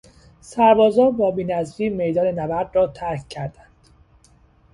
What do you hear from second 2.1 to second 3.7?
نبرد را ترک کردند.